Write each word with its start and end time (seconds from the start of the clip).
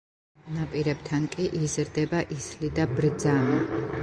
ნაპირებთან 0.55 1.27
კი 1.37 1.47
იზრდება 1.61 2.25
ისლი 2.39 2.73
და 2.81 2.89
ბრძამი. 2.97 3.63